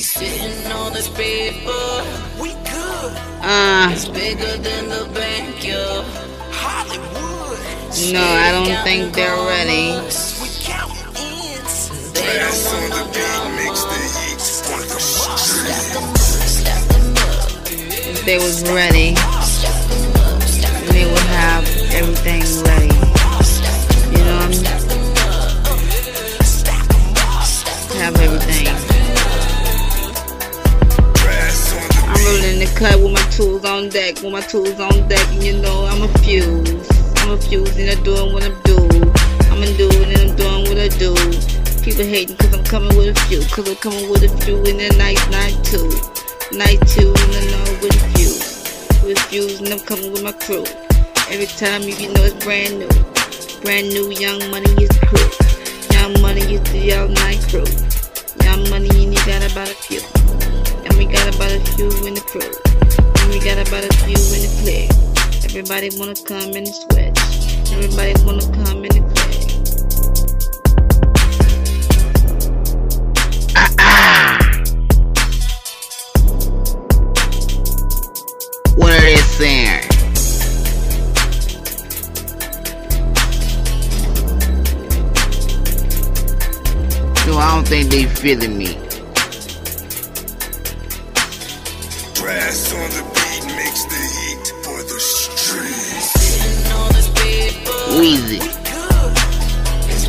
We 0.00 0.04
sitting 0.04 0.72
on 0.72 0.94
this 0.94 1.10
paper. 1.10 1.84
We 2.40 2.54
good. 2.72 3.12
Uh, 3.44 3.90
It's 3.92 4.08
bigger 4.08 4.56
than 4.56 4.88
the 4.88 5.04
bank, 5.12 5.62
yo. 5.62 6.00
Hollywood. 6.50 7.60
no, 8.10 8.24
I 8.24 8.50
don't 8.50 8.82
think 8.82 9.12
they're 9.12 9.36
ready. 9.44 10.00
We 10.40 10.48
count 10.64 10.96
ends. 11.20 11.90
They 12.14 12.38
don't 12.40 12.64
want 12.80 13.10
they 18.24 18.38
was 18.38 18.62
ready, 18.72 19.14
Stack 19.16 19.90
'em 19.90 20.16
up, 20.16 20.42
stack 20.42 20.74
'em 20.80 20.94
they 20.94 21.04
would 21.12 21.28
have 21.40 21.64
everything 21.92 22.42
ready. 22.64 22.89
Cut 32.80 32.98
with 32.98 33.12
my 33.12 33.20
tools 33.28 33.62
on 33.66 33.90
deck, 33.90 34.22
with 34.22 34.32
my 34.32 34.40
tools 34.40 34.80
on 34.80 35.06
deck, 35.06 35.20
and 35.36 35.44
you 35.44 35.52
know 35.60 35.84
I'm 35.84 36.00
a 36.00 36.08
fuse. 36.24 36.88
I'm 37.20 37.32
a 37.32 37.36
fuse 37.36 37.76
and 37.76 37.90
I'm 37.92 38.02
doing 38.02 38.32
what 38.32 38.42
I 38.42 38.48
do. 38.64 38.76
I'm 39.52 39.60
a 39.60 39.68
do 39.76 39.84
and 40.00 40.16
I'm 40.16 40.32
doing 40.34 40.64
what 40.64 40.80
I 40.80 40.88
do. 40.96 41.12
People 41.84 42.08
hating 42.08 42.38
cause 42.38 42.54
I'm 42.56 42.64
coming 42.64 42.96
with 42.96 43.12
a 43.12 43.20
few, 43.28 43.44
cause 43.52 43.68
I'm 43.68 43.76
coming 43.76 44.08
with 44.08 44.24
a 44.24 44.32
few 44.40 44.56
in 44.64 44.78
the 44.80 44.88
night, 44.96 45.20
night 45.28 45.60
two. 45.60 45.92
Night 46.56 46.80
two 46.88 47.12
and 47.12 47.32
I 47.36 47.44
know 47.52 47.68
with 47.84 47.92
a 47.92 48.04
few. 48.16 48.32
With 49.04 49.18
fuse 49.28 49.60
and 49.60 49.68
I'm 49.68 49.80
coming 49.80 50.10
with 50.10 50.24
my 50.24 50.32
crew. 50.32 50.64
Every 51.28 51.52
time 51.60 51.82
you, 51.82 51.92
you 52.00 52.08
know 52.14 52.24
it's 52.24 52.42
brand 52.42 52.80
new. 52.80 52.88
Brand 53.60 53.92
new 53.92 54.08
young 54.08 54.40
money 54.48 54.72
is 54.80 54.96
crew. 55.04 55.28
Young 55.92 56.16
money 56.22 56.56
is 56.56 56.64
the 56.72 56.96
all 56.96 57.08
night 57.28 57.44
crew. 57.44 57.68
Young 58.40 58.64
money 58.72 58.88
and 59.04 59.12
you 59.12 59.20
got 59.28 59.44
about 59.52 59.68
a 59.68 59.76
few. 59.76 60.00
And 60.88 60.96
we 60.96 61.04
got 61.04 61.28
about 61.28 61.52
a 61.52 61.60
few 61.76 61.92
crew. 62.30 62.40
And 62.42 63.30
we 63.30 63.40
got 63.40 63.58
about 63.58 63.82
a 63.84 63.92
few 64.04 64.14
in 64.14 64.40
the 64.46 64.50
clique. 64.62 64.90
Everybody 65.44 65.90
wanna 65.98 66.14
come 66.14 66.54
in 66.54 66.62
the 66.62 66.72
switch. 66.72 67.18
Everybody 67.72 68.14
wanna 68.24 68.46
come 68.64 68.84
in 68.84 68.92
the 68.94 69.02
clique. 69.10 69.50
What 78.76 78.92
are 78.92 79.00
they 79.00 79.16
saying? 79.16 79.86
No, 87.26 87.38
I 87.38 87.54
don't 87.56 87.66
think 87.66 87.90
they 87.90 88.04
feeling 88.04 88.56
me. 88.56 88.89
Brass 92.20 92.74
on 92.76 92.90
the 92.92 93.00
beat 93.16 93.44
makes 93.56 93.88
the 93.88 93.96
heat 93.96 94.52
for 94.60 94.76
the 94.84 95.00
streets. 95.00 96.12
On 96.68 96.92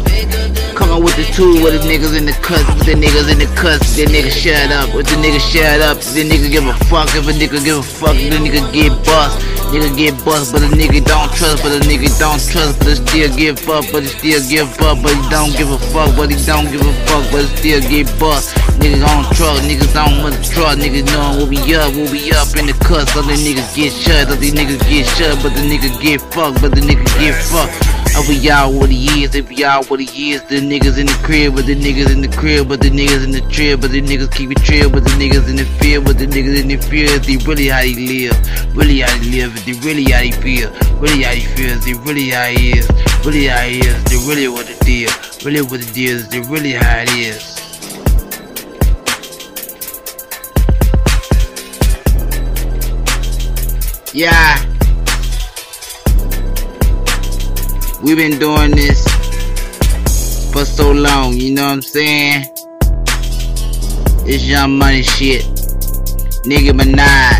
bigger 0.04 0.52
than 0.52 0.76
Coming 0.76 1.04
with 1.06 1.16
the 1.16 1.24
tool 1.32 1.64
with 1.64 1.80
the 1.80 1.88
niggas 1.88 2.12
in 2.18 2.26
the 2.26 2.36
cuts, 2.44 2.68
with 2.76 2.84
the 2.84 3.00
niggas 3.00 3.32
in 3.32 3.40
the 3.40 3.48
cuts, 3.56 3.96
the 3.96 4.04
nigga 4.12 4.28
shut 4.28 4.76
up, 4.76 4.94
with 4.94 5.08
the 5.08 5.16
nigga 5.24 5.40
shut 5.40 5.80
up, 5.80 6.04
the 6.12 6.28
nigga 6.28 6.52
give 6.52 6.68
a 6.68 6.74
fuck, 6.92 7.08
if 7.16 7.24
a 7.24 7.32
nigga 7.32 7.64
give 7.64 7.80
a 7.80 7.84
fuck, 7.84 8.20
the 8.20 8.36
nigga 8.36 8.60
get 8.76 8.92
bust, 9.08 9.40
nigga 9.72 9.96
get 9.96 10.12
bust, 10.26 10.52
but 10.52 10.60
the 10.60 10.68
nigga 10.76 11.00
don't 11.08 11.32
trust, 11.32 11.64
but 11.64 11.72
the 11.72 11.80
nigga 11.88 12.12
don't 12.20 12.44
trust, 12.44 12.76
but 12.80 12.92
he 12.92 12.96
still 13.00 13.32
give 13.40 13.70
up, 13.70 13.86
but 13.88 14.04
he 14.04 14.12
still 14.12 14.44
give 14.52 14.68
up, 14.84 15.00
but 15.00 15.16
he 15.16 15.24
don't 15.32 15.56
give 15.56 15.72
a 15.72 15.80
fuck, 15.96 16.12
but 16.20 16.28
he 16.28 16.36
don't 16.44 16.68
give 16.68 16.84
a 16.84 16.94
fuck, 17.08 17.24
but 17.32 17.40
he 17.40 17.48
still 17.56 17.82
get 17.88 18.12
bust. 18.20 18.52
Niggas 18.82 19.06
on 19.06 19.24
truck, 19.36 19.62
niggas 19.62 19.94
on 19.94 20.24
mother 20.24 20.42
truck, 20.42 20.74
niggas 20.80 21.06
knowing 21.14 21.38
we'll 21.38 21.46
be 21.46 21.62
up, 21.76 21.94
we'll 21.94 22.10
be 22.10 22.34
up 22.34 22.50
in 22.58 22.66
the 22.66 22.74
cuts, 22.82 23.16
other 23.16 23.38
niggas 23.38 23.76
get 23.76 23.94
shut, 23.94 24.26
other 24.26 24.42
niggas 24.42 24.82
get 24.90 25.06
shut, 25.06 25.38
but 25.44 25.54
the 25.54 25.62
nigga 25.62 25.94
get 26.02 26.20
fucked, 26.34 26.60
but 26.62 26.74
the 26.74 26.82
nigga 26.82 27.06
get 27.22 27.38
fucked. 27.46 27.78
Over 28.18 28.34
y'all 28.34 28.74
what 28.74 28.90
he 28.90 29.24
is, 29.24 29.36
if 29.36 29.52
y'all 29.52 29.86
what 29.86 30.00
he 30.00 30.34
is, 30.34 30.42
the 30.50 30.58
niggas 30.58 30.98
in 30.98 31.06
the 31.06 31.20
crib, 31.22 31.54
but 31.54 31.68
the 31.68 31.76
niggas 31.76 32.10
in 32.10 32.22
the 32.22 32.28
crib, 32.28 32.70
but 32.70 32.82
the 32.82 32.90
niggas 32.90 33.24
in 33.24 33.30
the 33.30 33.42
trip, 33.54 33.82
but 33.82 33.92
the 33.92 34.02
niggas 34.02 34.34
keep 34.34 34.50
it 34.50 34.58
trill, 34.66 34.90
but 34.90 35.04
the 35.04 35.12
niggas 35.12 35.48
in 35.48 35.58
the 35.58 35.66
field, 35.78 36.06
but 36.06 36.18
the 36.18 36.26
niggas 36.26 36.60
in 36.60 36.68
the 36.68 36.78
field, 36.82 37.22
they 37.24 37.38
really 37.46 37.68
how 37.68 37.86
he 37.86 37.94
live, 37.94 38.76
really 38.76 39.02
how 39.02 39.14
he 39.22 39.30
live, 39.30 39.54
they 39.64 39.74
really 39.86 40.10
how 40.10 40.26
he 40.26 40.32
feel, 40.42 40.74
really 40.98 41.22
how 41.22 41.38
he 41.38 41.46
feels, 41.54 41.86
they 41.86 41.94
really 42.02 42.30
how 42.34 42.50
he 42.50 42.82
is, 42.82 42.90
really 43.24 43.46
how 43.46 43.62
he 43.62 43.78
is, 43.78 44.04
they 44.10 44.18
really 44.26 44.50
what 44.50 44.66
it 44.68 44.82
is, 44.90 45.46
really 45.46 45.62
what 45.62 45.86
it 45.86 45.96
is, 45.96 46.28
they 46.30 46.42
really 46.50 46.74
how 46.74 47.06
it 47.06 47.14
is. 47.14 47.61
Yeah. 54.14 54.60
We've 58.04 58.18
been 58.18 58.38
doing 58.40 58.72
this 58.72 59.06
for 60.52 60.66
so 60.66 60.92
long, 60.92 61.38
you 61.38 61.54
know 61.54 61.68
what 61.68 61.72
I'm 61.72 61.82
saying? 61.82 62.44
It's 64.28 64.44
young 64.44 64.78
money 64.78 65.02
shit. 65.02 65.46
Nicki 66.46 66.74
Minaj. 66.74 67.40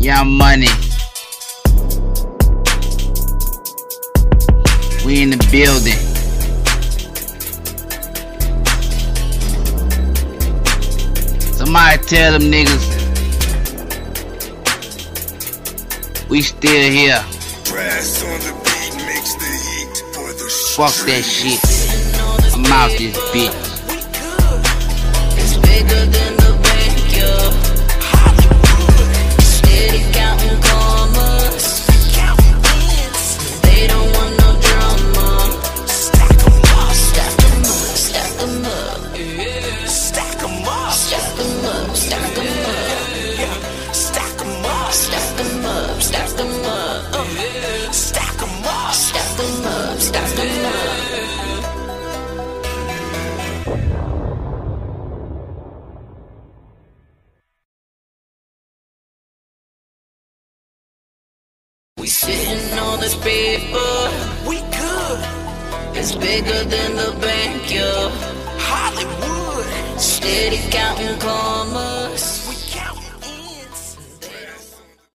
Young 0.00 0.32
money. 0.32 0.66
We 5.06 5.22
in 5.22 5.30
the 5.30 5.48
building. 5.52 5.94
Somebody 11.52 12.02
tell 12.08 12.32
them 12.32 12.50
niggas 12.50 12.99
we 16.30 16.40
still 16.40 16.90
here. 16.92 17.22
Brass 17.68 18.22
on 18.22 18.38
the 18.40 18.52
beat 18.64 18.94
makes 19.04 19.34
the 19.34 19.50
heat 19.66 19.96
for 20.14 20.32
the 20.32 20.48
Fuck 20.76 20.94
that 21.06 21.24
shit. 21.24 21.60
I'm 22.54 22.64
out 22.66 22.90
this 22.96 23.16
bitch. 23.34 23.70
'Em 50.00 50.14
up, 50.14 50.28
stack 50.28 50.38
'em 50.38 50.64
up. 50.64 51.20
We 61.98 62.06
sitting 62.06 62.78
on 62.78 63.00
this 63.00 63.14
paper. 63.16 63.92
We 64.48 64.56
good. 64.78 65.20
It's 65.94 66.12
bigger 66.14 66.64
than 66.64 66.96
the 66.96 67.12
bank, 67.20 67.70
yo. 67.70 68.10
Hollywood. 68.58 69.66
Steady 70.00 70.60
counting 70.70 71.18
commas. 71.18 71.89